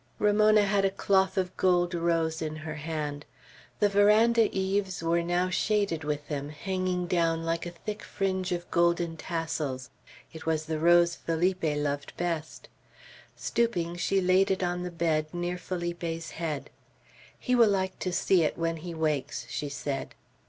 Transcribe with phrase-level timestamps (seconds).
[0.17, 3.23] Ramona had a cloth of gold rose in her hand.
[3.79, 8.71] The veranda eaves were now shaded with them, hanging down like a thick fringe of
[8.71, 9.91] golden tassels.
[10.33, 12.67] It was the rose Felipe loved best.
[13.35, 16.71] Stooping, she laid it on the bed, near Felipe's head.
[17.37, 20.15] "He will like to see it when he wakes," she said.